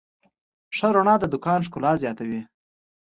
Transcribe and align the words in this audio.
ښه 0.77 0.87
رڼا 0.95 1.15
د 1.19 1.23
دوکان 1.33 1.59
ښکلا 1.67 1.91
زیاتوي. 2.03 2.41